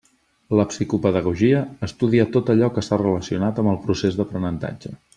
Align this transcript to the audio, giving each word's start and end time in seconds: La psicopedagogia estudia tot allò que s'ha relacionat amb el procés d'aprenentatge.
La 0.59 0.63
psicopedagogia 0.71 1.59
estudia 1.89 2.27
tot 2.37 2.51
allò 2.55 2.73
que 2.79 2.85
s'ha 2.89 3.01
relacionat 3.05 3.63
amb 3.65 3.75
el 3.75 3.81
procés 3.89 4.19
d'aprenentatge. 4.23 4.97